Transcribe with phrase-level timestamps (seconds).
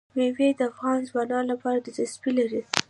[0.15, 2.61] مېوې د افغان ځوانانو لپاره دلچسپي لري.